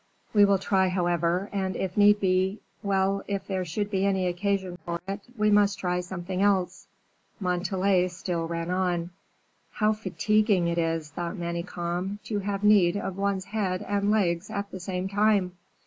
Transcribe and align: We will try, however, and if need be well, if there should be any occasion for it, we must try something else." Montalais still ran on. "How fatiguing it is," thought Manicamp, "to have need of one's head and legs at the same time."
We 0.33 0.45
will 0.45 0.57
try, 0.57 0.87
however, 0.87 1.47
and 1.53 1.75
if 1.75 1.95
need 1.95 2.19
be 2.19 2.59
well, 2.81 3.21
if 3.27 3.45
there 3.45 3.63
should 3.63 3.91
be 3.91 4.03
any 4.03 4.25
occasion 4.25 4.79
for 4.83 4.99
it, 5.07 5.21
we 5.37 5.51
must 5.51 5.77
try 5.77 5.99
something 5.99 6.41
else." 6.41 6.87
Montalais 7.39 8.07
still 8.07 8.47
ran 8.47 8.71
on. 8.71 9.11
"How 9.73 9.93
fatiguing 9.93 10.67
it 10.67 10.79
is," 10.79 11.11
thought 11.11 11.35
Manicamp, 11.37 12.17
"to 12.23 12.39
have 12.39 12.63
need 12.63 12.97
of 12.97 13.15
one's 13.15 13.45
head 13.45 13.83
and 13.83 14.09
legs 14.09 14.49
at 14.49 14.71
the 14.71 14.79
same 14.79 15.07
time." 15.07 15.51